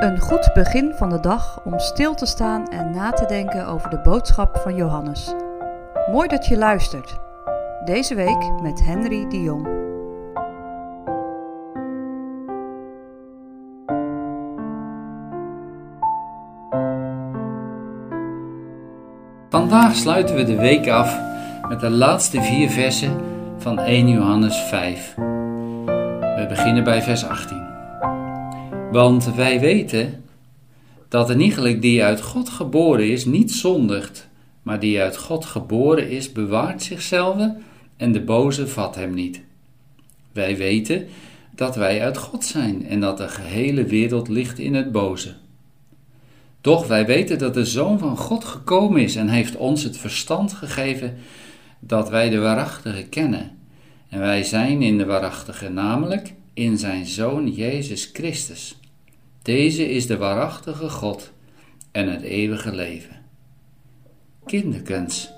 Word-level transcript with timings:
Een 0.00 0.18
goed 0.18 0.50
begin 0.54 0.92
van 0.94 1.08
de 1.08 1.20
dag 1.20 1.60
om 1.64 1.78
stil 1.78 2.14
te 2.14 2.26
staan 2.26 2.68
en 2.68 2.90
na 2.90 3.10
te 3.10 3.26
denken 3.26 3.66
over 3.66 3.90
de 3.90 3.98
boodschap 3.98 4.56
van 4.56 4.74
Johannes. 4.74 5.34
Mooi 6.10 6.28
dat 6.28 6.46
je 6.46 6.56
luistert. 6.56 7.18
Deze 7.84 8.14
week 8.14 8.60
met 8.62 8.84
Henry 8.84 9.28
de 9.28 9.42
Jong. 9.42 9.68
Vandaag 19.48 19.94
sluiten 19.94 20.36
we 20.36 20.44
de 20.44 20.56
week 20.56 20.88
af 20.88 21.20
met 21.68 21.80
de 21.80 21.90
laatste 21.90 22.42
vier 22.42 22.70
versen 22.70 23.20
van 23.58 23.78
1 23.78 24.08
Johannes 24.08 24.56
5. 24.56 25.14
We 25.14 26.46
beginnen 26.48 26.84
bij 26.84 27.02
vers 27.02 27.24
18. 27.24 27.59
Want 28.90 29.34
wij 29.34 29.60
weten 29.60 30.24
dat 31.08 31.30
een 31.30 31.40
iegelijk 31.40 31.82
die 31.82 32.04
uit 32.04 32.20
God 32.20 32.48
geboren 32.48 33.10
is 33.10 33.24
niet 33.24 33.52
zondigt, 33.52 34.28
maar 34.62 34.80
die 34.80 35.00
uit 35.00 35.16
God 35.16 35.44
geboren 35.44 36.10
is 36.10 36.32
bewaart 36.32 36.82
zichzelf 36.82 37.50
en 37.96 38.12
de 38.12 38.20
boze 38.20 38.68
vat 38.68 38.94
hem 38.94 39.14
niet. 39.14 39.40
Wij 40.32 40.56
weten 40.56 41.06
dat 41.54 41.76
wij 41.76 42.02
uit 42.02 42.16
God 42.16 42.44
zijn 42.44 42.86
en 42.86 43.00
dat 43.00 43.16
de 43.16 43.28
gehele 43.28 43.84
wereld 43.84 44.28
ligt 44.28 44.58
in 44.58 44.74
het 44.74 44.92
boze. 44.92 45.34
Doch 46.60 46.86
wij 46.86 47.06
weten 47.06 47.38
dat 47.38 47.54
de 47.54 47.64
Zoon 47.64 47.98
van 47.98 48.16
God 48.16 48.44
gekomen 48.44 49.02
is 49.02 49.16
en 49.16 49.28
heeft 49.28 49.56
ons 49.56 49.82
het 49.82 49.96
verstand 49.96 50.52
gegeven 50.52 51.16
dat 51.80 52.08
wij 52.08 52.30
de 52.30 52.38
waarachtige 52.38 53.02
kennen. 53.02 53.50
En 54.08 54.18
wij 54.18 54.42
zijn 54.42 54.82
in 54.82 54.98
de 54.98 55.04
waarachtige, 55.04 55.68
namelijk 55.68 56.32
in 56.54 56.78
zijn 56.78 57.06
Zoon 57.06 57.50
Jezus 57.50 58.10
Christus. 58.12 58.79
Deze 59.42 59.90
is 59.90 60.06
de 60.06 60.16
waarachtige 60.16 60.88
God 60.88 61.32
en 61.92 62.08
het 62.08 62.22
eeuwige 62.22 62.74
leven. 62.74 63.16
Kinderkens, 64.46 65.32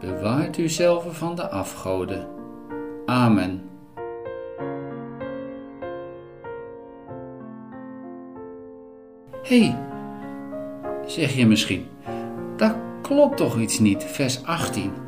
bewaart 0.00 0.58
uzelf 0.58 1.18
van 1.18 1.34
de 1.34 1.48
afgoden. 1.48 2.26
Amen. 3.06 3.66
hey, 9.46 9.78
zeg 11.06 11.34
je 11.34 11.46
misschien, 11.46 11.86
dat 12.56 12.74
klopt 13.02 13.36
toch 13.36 13.58
iets 13.58 13.78
niet, 13.78 14.04
vers 14.04 14.44
18. 14.44 15.05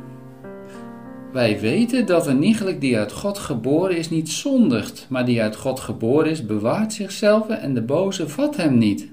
Wij 1.31 1.59
weten 1.59 2.05
dat 2.05 2.27
een 2.27 2.43
iegelijk 2.43 2.81
die 2.81 2.97
uit 2.97 3.11
God 3.11 3.37
geboren 3.37 3.97
is 3.97 4.09
niet 4.09 4.29
zondigt, 4.29 5.05
maar 5.09 5.25
die 5.25 5.41
uit 5.41 5.55
God 5.55 5.79
geboren 5.79 6.31
is 6.31 6.45
bewaart 6.45 6.93
zichzelf 6.93 7.49
en 7.49 7.73
de 7.73 7.81
boze 7.81 8.29
vat 8.29 8.55
hem 8.55 8.77
niet. 8.77 9.09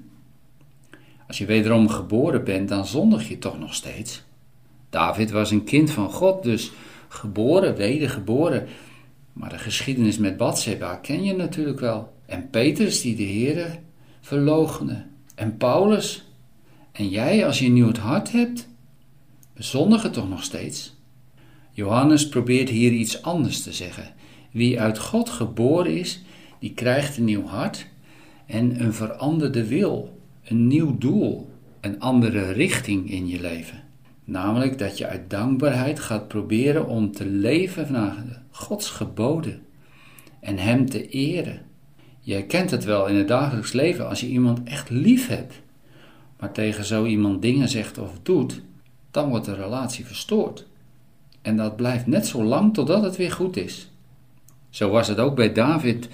Als 1.26 1.38
je 1.38 1.46
wederom 1.46 1.88
geboren 1.88 2.44
bent, 2.44 2.68
dan 2.68 2.86
zondig 2.86 3.28
je 3.28 3.38
toch 3.38 3.58
nog 3.58 3.74
steeds. 3.74 4.22
David 4.90 5.30
was 5.30 5.50
een 5.50 5.64
kind 5.64 5.90
van 5.90 6.10
God, 6.10 6.42
dus 6.42 6.72
geboren, 7.08 7.76
wedergeboren. 7.76 8.66
Maar 9.32 9.50
de 9.50 9.58
geschiedenis 9.58 10.18
met 10.18 10.36
Bathseba 10.36 10.94
ken 10.94 11.24
je 11.24 11.32
natuurlijk 11.32 11.80
wel. 11.80 12.12
En 12.26 12.50
Petrus 12.50 13.00
die 13.00 13.16
de 13.16 13.22
Heere 13.22 13.78
verloochende. 14.20 15.04
En 15.34 15.56
Paulus. 15.56 16.24
En 16.92 17.08
jij, 17.08 17.46
als 17.46 17.58
je 17.58 17.68
nu 17.68 17.86
het 17.86 17.98
hart 17.98 18.32
hebt, 18.32 18.68
we 19.52 19.62
zondigen 19.62 20.12
toch 20.12 20.28
nog 20.28 20.42
steeds. 20.42 20.96
Johannes 21.76 22.28
probeert 22.28 22.68
hier 22.68 22.92
iets 22.92 23.22
anders 23.22 23.62
te 23.62 23.72
zeggen. 23.72 24.14
Wie 24.50 24.80
uit 24.80 24.98
God 24.98 25.30
geboren 25.30 25.96
is, 25.98 26.22
die 26.58 26.72
krijgt 26.74 27.16
een 27.16 27.24
nieuw 27.24 27.44
hart 27.46 27.86
en 28.46 28.80
een 28.80 28.94
veranderde 28.94 29.66
wil, 29.66 30.18
een 30.44 30.66
nieuw 30.66 30.98
doel, 30.98 31.50
een 31.80 32.00
andere 32.00 32.52
richting 32.52 33.10
in 33.10 33.28
je 33.28 33.40
leven. 33.40 33.82
Namelijk 34.24 34.78
dat 34.78 34.98
je 34.98 35.06
uit 35.06 35.30
dankbaarheid 35.30 36.00
gaat 36.00 36.28
proberen 36.28 36.86
om 36.88 37.12
te 37.12 37.26
leven 37.26 37.92
naar 37.92 38.42
Gods 38.50 38.90
geboden 38.90 39.62
en 40.40 40.58
Hem 40.58 40.88
te 40.88 41.08
eren. 41.08 41.60
Jij 42.20 42.42
kent 42.42 42.70
het 42.70 42.84
wel 42.84 43.06
in 43.06 43.16
het 43.16 43.28
dagelijks 43.28 43.72
leven 43.72 44.08
als 44.08 44.20
je 44.20 44.28
iemand 44.28 44.62
echt 44.64 44.90
lief 44.90 45.28
hebt, 45.28 45.62
maar 46.38 46.52
tegen 46.52 46.84
zo 46.84 47.04
iemand 47.04 47.42
dingen 47.42 47.68
zegt 47.68 47.98
of 47.98 48.10
doet, 48.22 48.62
dan 49.10 49.28
wordt 49.28 49.44
de 49.44 49.54
relatie 49.54 50.06
verstoord. 50.06 50.66
En 51.46 51.56
dat 51.56 51.76
blijft 51.76 52.06
net 52.06 52.26
zo 52.26 52.44
lang 52.44 52.74
totdat 52.74 53.02
het 53.02 53.16
weer 53.16 53.32
goed 53.32 53.56
is. 53.56 53.88
Zo 54.70 54.90
was 54.90 55.08
het 55.08 55.18
ook 55.18 55.34
bij 55.34 55.52
David, 55.52 56.08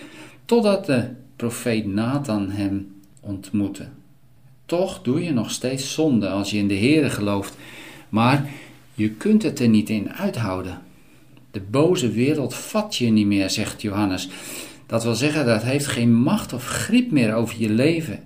totdat 0.45 0.87
de 0.87 1.09
profeet 1.37 1.87
Nathan 1.87 2.51
hem 2.51 3.01
ontmoette. 3.21 3.89
Toch 4.67 5.03
doe 5.03 5.23
je 5.23 5.33
nog 5.33 5.51
steeds 5.51 5.95
zonde 5.95 6.29
als 6.29 6.51
je 6.51 6.59
in 6.59 6.69
de 6.69 6.77
Heere 6.77 7.11
gelooft, 7.11 7.57
maar 8.09 8.51
je 8.95 9.11
kunt 9.11 9.43
het 9.43 9.61
er 9.61 9.69
niet 9.69 9.91
in 9.91 10.13
uithouden. 10.13 10.81
De 11.51 11.61
boze 11.61 12.11
wereld 12.11 12.55
vat 12.55 12.97
je 12.97 13.11
niet 13.11 13.27
meer, 13.27 13.51
zegt 13.51 13.83
Johannes. 13.83 14.29
Dat 14.87 15.03
wil 15.03 15.15
zeggen, 15.15 15.47
dat 15.47 15.63
heeft 15.63 15.87
geen 15.87 16.15
macht 16.15 16.53
of 16.53 16.67
grip 16.67 17.11
meer 17.11 17.35
over 17.35 17.61
je 17.61 17.71
leven, 17.71 18.25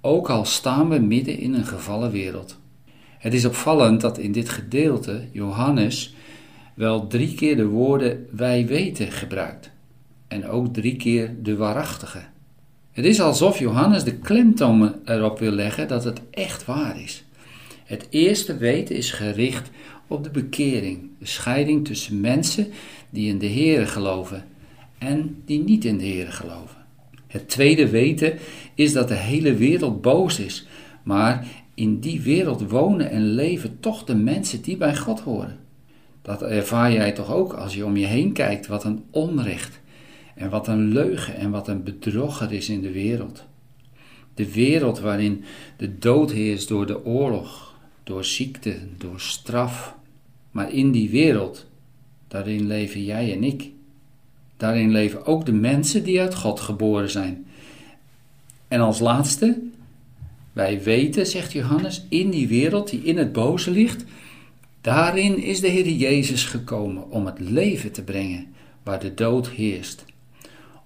ook 0.00 0.30
al 0.30 0.44
staan 0.44 0.88
we 0.88 0.98
midden 0.98 1.38
in 1.38 1.54
een 1.54 1.66
gevallen 1.66 2.10
wereld. 2.10 2.56
Het 3.18 3.34
is 3.34 3.44
opvallend 3.44 4.00
dat 4.00 4.18
in 4.18 4.32
dit 4.32 4.48
gedeelte 4.48 5.28
Johannes 5.32 6.14
wel 6.74 7.06
drie 7.06 7.34
keer 7.34 7.56
de 7.56 7.66
woorden 7.66 8.26
wij 8.30 8.66
weten 8.66 9.12
gebruikt 9.12 9.70
en 10.28 10.46
ook 10.46 10.74
drie 10.74 10.96
keer 10.96 11.34
de 11.42 11.56
waarachtige. 11.56 12.22
Het 12.90 13.04
is 13.04 13.20
alsof 13.20 13.58
Johannes 13.58 14.04
de 14.04 14.14
klemtoon 14.14 14.94
erop 15.04 15.38
wil 15.38 15.50
leggen 15.50 15.88
dat 15.88 16.04
het 16.04 16.20
echt 16.30 16.64
waar 16.64 17.00
is. 17.00 17.24
Het 17.84 18.06
eerste 18.10 18.56
weten 18.56 18.96
is 18.96 19.10
gericht 19.10 19.70
op 20.06 20.24
de 20.24 20.30
bekering, 20.30 21.10
de 21.18 21.26
scheiding 21.26 21.84
tussen 21.84 22.20
mensen 22.20 22.66
die 23.10 23.28
in 23.28 23.38
de 23.38 23.48
Here 23.48 23.86
geloven 23.86 24.44
en 24.98 25.42
die 25.44 25.64
niet 25.64 25.84
in 25.84 25.98
de 25.98 26.06
Here 26.06 26.30
geloven. 26.30 26.76
Het 27.26 27.48
tweede 27.48 27.88
weten 27.88 28.38
is 28.74 28.92
dat 28.92 29.08
de 29.08 29.14
hele 29.14 29.54
wereld 29.54 30.00
boos 30.00 30.38
is, 30.38 30.66
maar 31.02 31.46
in 31.74 32.00
die 32.00 32.20
wereld 32.20 32.70
wonen 32.70 33.10
en 33.10 33.22
leven 33.22 33.76
toch 33.80 34.04
de 34.04 34.14
mensen 34.14 34.62
die 34.62 34.76
bij 34.76 34.96
God 34.96 35.20
horen. 35.20 35.58
Dat 36.22 36.42
ervaar 36.42 36.92
jij 36.92 37.12
toch 37.12 37.32
ook 37.32 37.52
als 37.52 37.74
je 37.74 37.84
om 37.84 37.96
je 37.96 38.06
heen 38.06 38.32
kijkt 38.32 38.66
wat 38.66 38.84
een 38.84 39.04
onrecht 39.10 39.80
en 40.34 40.50
wat 40.50 40.68
een 40.68 40.92
leugen 40.92 41.36
en 41.36 41.50
wat 41.50 41.68
een 41.68 41.82
bedrog 41.82 42.50
is 42.50 42.68
in 42.68 42.80
de 42.80 42.92
wereld. 42.92 43.44
De 44.34 44.52
wereld 44.52 45.00
waarin 45.00 45.44
de 45.76 45.98
dood 45.98 46.32
heerst 46.32 46.68
door 46.68 46.86
de 46.86 47.04
oorlog, 47.04 47.74
door 48.04 48.24
ziekte, 48.24 48.78
door 48.98 49.20
straf. 49.20 49.94
Maar 50.50 50.72
in 50.72 50.90
die 50.90 51.10
wereld, 51.10 51.66
daarin 52.28 52.66
leven 52.66 53.04
jij 53.04 53.32
en 53.32 53.44
ik. 53.44 53.70
Daarin 54.56 54.90
leven 54.90 55.26
ook 55.26 55.46
de 55.46 55.52
mensen 55.52 56.04
die 56.04 56.20
uit 56.20 56.34
God 56.34 56.60
geboren 56.60 57.10
zijn. 57.10 57.46
En 58.68 58.80
als 58.80 58.98
laatste, 58.98 59.60
wij 60.52 60.82
weten, 60.82 61.26
zegt 61.26 61.52
Johannes, 61.52 62.04
in 62.08 62.30
die 62.30 62.48
wereld 62.48 62.90
die 62.90 63.02
in 63.02 63.18
het 63.18 63.32
boze 63.32 63.70
ligt, 63.70 64.04
Daarin 64.82 65.38
is 65.42 65.60
de 65.60 65.68
Heer 65.68 65.88
Jezus 65.88 66.44
gekomen 66.44 67.10
om 67.10 67.26
het 67.26 67.38
leven 67.38 67.92
te 67.92 68.02
brengen 68.02 68.46
waar 68.82 69.00
de 69.00 69.14
dood 69.14 69.48
heerst. 69.48 70.04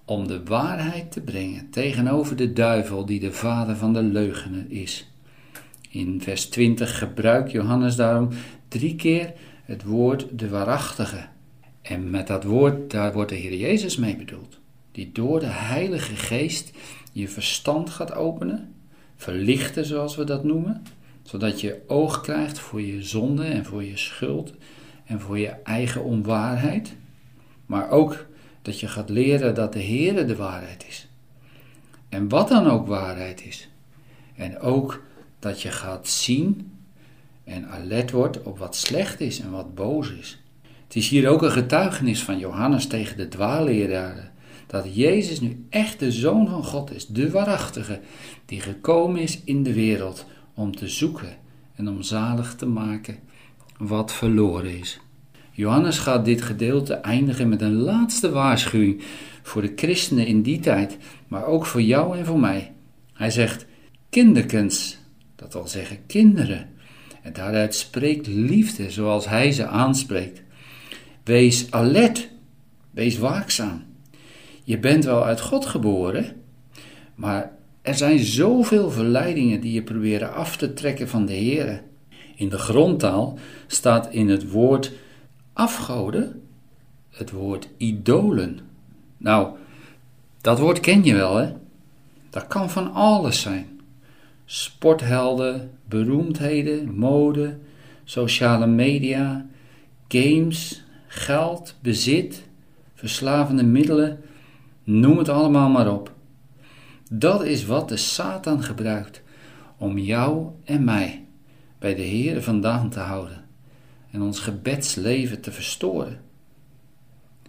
Om 0.05 0.27
de 0.27 0.43
waarheid 0.43 1.11
te 1.11 1.21
brengen 1.21 1.69
tegenover 1.69 2.35
de 2.35 2.53
duivel 2.53 3.05
die 3.05 3.19
de 3.19 3.31
vader 3.31 3.75
van 3.75 3.93
de 3.93 4.01
leugenen 4.01 4.71
is. 4.71 5.11
In 5.89 6.21
vers 6.21 6.45
20 6.45 6.97
gebruikt 6.97 7.51
Johannes 7.51 7.95
daarom 7.95 8.29
drie 8.67 8.95
keer 8.95 9.33
het 9.63 9.83
woord 9.83 10.39
de 10.39 10.49
waarachtige. 10.49 11.27
En 11.81 12.09
met 12.09 12.27
dat 12.27 12.43
woord, 12.43 12.91
daar 12.91 13.13
wordt 13.13 13.29
de 13.29 13.35
Heer 13.35 13.55
Jezus 13.55 13.97
mee 13.97 14.15
bedoeld. 14.15 14.59
Die 14.91 15.11
door 15.13 15.39
de 15.39 15.45
Heilige 15.45 16.15
Geest 16.15 16.71
je 17.11 17.27
verstand 17.27 17.89
gaat 17.89 18.13
openen, 18.13 18.73
verlichten 19.15 19.85
zoals 19.85 20.15
we 20.15 20.23
dat 20.23 20.43
noemen 20.43 20.83
zodat 21.27 21.61
je 21.61 21.81
oog 21.87 22.21
krijgt 22.21 22.59
voor 22.59 22.81
je 22.81 23.03
zonde 23.03 23.43
en 23.43 23.65
voor 23.65 23.83
je 23.83 23.97
schuld 23.97 24.53
en 25.05 25.19
voor 25.19 25.39
je 25.39 25.49
eigen 25.49 26.03
onwaarheid. 26.03 26.95
Maar 27.65 27.89
ook 27.89 28.25
dat 28.61 28.79
je 28.79 28.87
gaat 28.87 29.09
leren 29.09 29.55
dat 29.55 29.73
de 29.73 29.83
Heere 29.83 30.25
de 30.25 30.35
waarheid 30.35 30.85
is. 30.87 31.07
En 32.09 32.29
wat 32.29 32.47
dan 32.47 32.67
ook 32.67 32.87
waarheid 32.87 33.45
is. 33.45 33.69
En 34.35 34.59
ook 34.59 35.03
dat 35.39 35.61
je 35.61 35.71
gaat 35.71 36.07
zien 36.07 36.71
en 37.43 37.69
alert 37.69 38.11
wordt 38.11 38.43
op 38.43 38.57
wat 38.57 38.75
slecht 38.75 39.19
is 39.19 39.39
en 39.39 39.51
wat 39.51 39.75
boos 39.75 40.11
is. 40.11 40.41
Het 40.83 40.95
is 40.95 41.09
hier 41.09 41.29
ook 41.29 41.41
een 41.41 41.51
getuigenis 41.51 42.23
van 42.23 42.39
Johannes 42.39 42.87
tegen 42.87 43.17
de 43.17 43.27
dwaalleraren. 43.27 44.31
Dat 44.67 44.95
Jezus 44.95 45.39
nu 45.39 45.65
echt 45.69 45.99
de 45.99 46.11
Zoon 46.11 46.49
van 46.49 46.63
God 46.63 46.91
is, 46.91 47.07
de 47.07 47.31
waarachtige, 47.31 47.99
die 48.45 48.61
gekomen 48.61 49.21
is 49.21 49.41
in 49.43 49.63
de 49.63 49.73
wereld 49.73 50.25
om 50.57 50.75
te 50.75 50.87
zoeken 50.87 51.37
en 51.75 51.87
om 51.87 52.01
zalig 52.01 52.55
te 52.55 52.65
maken 52.65 53.19
wat 53.77 54.13
verloren 54.13 54.79
is. 54.79 54.99
Johannes 55.51 55.97
gaat 55.97 56.25
dit 56.25 56.41
gedeelte 56.41 56.93
eindigen 56.93 57.49
met 57.49 57.61
een 57.61 57.75
laatste 57.75 58.29
waarschuwing 58.29 59.03
voor 59.41 59.61
de 59.61 59.73
christenen 59.75 60.27
in 60.27 60.41
die 60.41 60.59
tijd, 60.59 60.97
maar 61.27 61.45
ook 61.45 61.65
voor 61.65 61.81
jou 61.81 62.17
en 62.17 62.25
voor 62.25 62.39
mij. 62.39 62.73
Hij 63.13 63.31
zegt 63.31 63.65
kinderkens, 64.09 64.97
dat 65.35 65.53
wil 65.53 65.67
zeggen 65.67 66.05
kinderen. 66.05 66.69
En 67.21 67.33
daaruit 67.33 67.75
spreekt 67.75 68.27
liefde 68.27 68.91
zoals 68.91 69.27
hij 69.27 69.51
ze 69.51 69.67
aanspreekt. 69.67 70.41
Wees 71.23 71.71
alert, 71.71 72.29
wees 72.91 73.17
waakzaam. 73.17 73.83
Je 74.63 74.79
bent 74.79 75.05
wel 75.05 75.23
uit 75.23 75.41
God 75.41 75.65
geboren, 75.65 76.41
maar 77.15 77.56
er 77.87 77.95
zijn 77.95 78.19
zoveel 78.19 78.91
verleidingen 78.91 79.61
die 79.61 79.73
je 79.73 79.83
proberen 79.83 80.33
af 80.33 80.57
te 80.57 80.73
trekken 80.73 81.09
van 81.09 81.25
de 81.25 81.33
Heer. 81.33 81.83
In 82.35 82.49
de 82.49 82.57
grondtaal 82.57 83.37
staat 83.67 84.13
in 84.13 84.29
het 84.29 84.51
woord 84.51 84.91
afgoden 85.53 86.41
het 87.09 87.31
woord 87.31 87.69
idolen. 87.77 88.59
Nou, 89.17 89.55
dat 90.41 90.59
woord 90.59 90.79
ken 90.79 91.03
je 91.03 91.15
wel, 91.15 91.35
hè? 91.35 91.53
Dat 92.29 92.47
kan 92.47 92.69
van 92.69 92.93
alles 92.93 93.41
zijn. 93.41 93.79
Sporthelden, 94.45 95.71
beroemdheden, 95.85 96.95
mode, 96.95 97.57
sociale 98.03 98.67
media, 98.67 99.45
games, 100.07 100.83
geld, 101.07 101.75
bezit, 101.81 102.43
verslavende 102.93 103.63
middelen, 103.63 104.19
noem 104.83 105.17
het 105.17 105.29
allemaal 105.29 105.69
maar 105.69 105.93
op. 105.93 106.15
Dat 107.09 107.43
is 107.43 107.65
wat 107.65 107.89
de 107.89 107.97
Satan 107.97 108.63
gebruikt 108.63 109.21
om 109.77 109.97
jou 109.97 110.49
en 110.63 110.83
mij 110.83 111.25
bij 111.79 111.95
de 111.95 112.01
Heer 112.01 112.43
vandaan 112.43 112.89
te 112.89 112.99
houden 112.99 113.45
en 114.11 114.21
ons 114.21 114.39
gebedsleven 114.39 115.41
te 115.41 115.51
verstoren. 115.51 116.21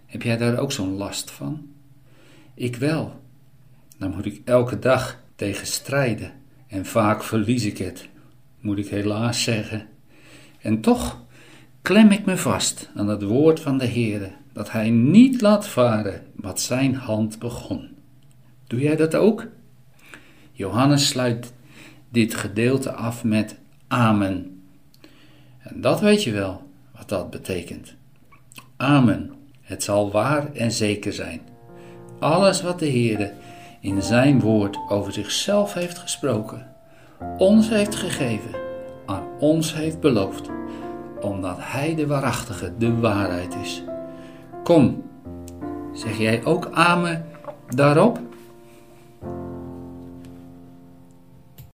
Heb 0.05 0.21
jij 0.21 0.37
daar 0.37 0.57
ook 0.57 0.71
zo'n 0.71 0.95
last 0.95 1.31
van? 1.31 1.67
Ik 2.53 2.75
wel. 2.75 3.21
Dan 3.97 4.11
moet 4.11 4.25
ik 4.25 4.41
elke 4.45 4.79
dag 4.79 5.23
tegen 5.35 5.67
strijden 5.67 6.31
en 6.67 6.85
vaak 6.85 7.23
verlies 7.23 7.65
ik 7.65 7.77
het, 7.77 8.09
moet 8.59 8.77
ik 8.77 8.87
helaas 8.87 9.43
zeggen. 9.43 9.87
En 10.61 10.81
toch 10.81 11.23
klem 11.81 12.11
ik 12.11 12.25
me 12.25 12.37
vast 12.37 12.89
aan 12.95 13.07
het 13.07 13.23
woord 13.23 13.59
van 13.59 13.77
de 13.77 13.87
Heere, 13.87 14.31
dat 14.53 14.71
Hij 14.71 14.89
niet 14.89 15.41
laat 15.41 15.67
varen 15.67 16.25
wat 16.35 16.59
Zijn 16.59 16.95
hand 16.95 17.39
begon. 17.39 17.98
Doe 18.69 18.79
jij 18.79 18.95
dat 18.95 19.15
ook? 19.15 19.47
Johannes 20.51 21.07
sluit 21.07 21.53
dit 22.09 22.35
gedeelte 22.35 22.91
af 22.91 23.23
met 23.23 23.57
Amen. 23.87 24.61
En 25.59 25.81
dat 25.81 25.99
weet 25.99 26.23
je 26.23 26.31
wel, 26.31 26.63
wat 26.97 27.09
dat 27.09 27.29
betekent. 27.29 27.95
Amen. 28.77 29.31
Het 29.61 29.83
zal 29.83 30.11
waar 30.11 30.53
en 30.53 30.71
zeker 30.71 31.13
zijn. 31.13 31.41
Alles 32.19 32.61
wat 32.61 32.79
de 32.79 32.85
Heer 32.85 33.33
in 33.81 34.01
zijn 34.01 34.39
woord 34.39 34.77
over 34.89 35.13
zichzelf 35.13 35.73
heeft 35.73 35.97
gesproken, 35.97 36.75
ons 37.37 37.69
heeft 37.69 37.95
gegeven, 37.95 38.51
aan 39.05 39.27
ons 39.39 39.73
heeft 39.73 39.99
beloofd, 39.99 40.49
omdat 41.21 41.57
Hij 41.59 41.95
de 41.95 42.07
waarachtige, 42.07 42.73
de 42.77 42.95
waarheid 42.95 43.55
is. 43.63 43.83
Kom, 44.63 45.03
zeg 45.93 46.17
jij 46.17 46.45
ook 46.45 46.69
amen 46.71 47.25
daarop? 47.67 48.28